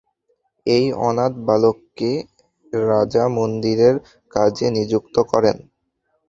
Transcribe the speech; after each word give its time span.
এই 0.65 0.85
অনাথ 1.01 1.33
বালককে 1.47 2.11
রাজা 2.73 3.23
মন্দিরের 3.37 3.95
কাজে 4.33 4.67
নিযুক্ত 4.75 5.15
করেন। 5.31 5.57